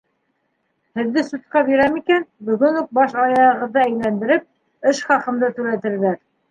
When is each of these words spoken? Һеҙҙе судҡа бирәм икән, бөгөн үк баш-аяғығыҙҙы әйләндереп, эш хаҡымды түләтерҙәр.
Һеҙҙе 0.99 1.23
судҡа 1.27 1.63
бирәм 1.67 1.99
икән, 2.01 2.25
бөгөн 2.49 2.81
үк 2.81 2.91
баш-аяғығыҙҙы 3.01 3.87
әйләндереп, 3.87 4.53
эш 4.95 5.07
хаҡымды 5.13 5.57
түләтерҙәр. 5.61 6.23